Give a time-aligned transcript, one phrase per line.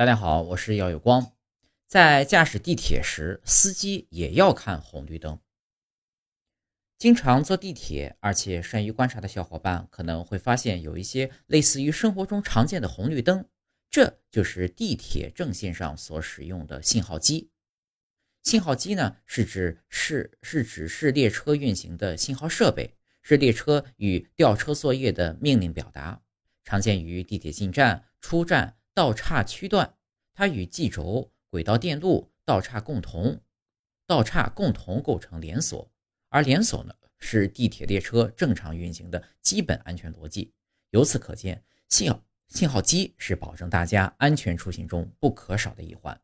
[0.00, 1.36] 大家好，我是姚有光。
[1.86, 5.38] 在驾驶地铁时，司机也要看红绿灯。
[6.96, 13.44] 经常坐地铁，而且善于观察的小伙伴可能会发现，有一些类似于生活中常见的红绿灯，
[13.90, 17.50] 这就是地铁正线上所使用的信号机。
[18.42, 26.22] 信号机呢，是指是是指示列车运行的信号设备，是列车与调车作业的命令表达，
[26.64, 28.78] 常见于地铁进站、出站。
[28.94, 29.96] 道岔区段，
[30.34, 33.40] 它与记轴、轨道电路、道岔共同，
[34.06, 35.90] 道岔共同构成连锁，
[36.28, 40.52] 而连锁呢是地铁列车正常运行的基本安全逻辑。
[40.90, 46.20] 由此可见，信号信号机是保证大家安全出行中不可少的一环。